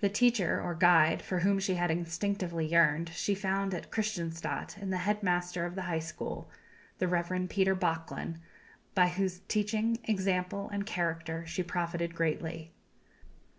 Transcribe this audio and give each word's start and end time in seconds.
The 0.00 0.10
teacher, 0.10 0.60
or 0.60 0.74
guide, 0.74 1.22
for 1.22 1.38
whom 1.38 1.58
she 1.58 1.76
had 1.76 1.90
instinctively 1.90 2.66
yearned, 2.66 3.08
she 3.14 3.34
found 3.34 3.72
at 3.72 3.90
Christianstadt 3.90 4.76
in 4.76 4.90
the 4.90 4.98
head 4.98 5.22
master 5.22 5.64
of 5.64 5.74
the 5.74 5.84
High 5.88 6.00
School, 6.00 6.50
the 6.98 7.08
Rev. 7.08 7.46
Peter 7.48 7.74
Böklin, 7.74 8.40
by 8.94 9.08
whose 9.08 9.38
teaching, 9.48 10.00
example, 10.04 10.68
and 10.70 10.84
character 10.84 11.46
she 11.46 11.62
profited 11.62 12.14
greatly. 12.14 12.74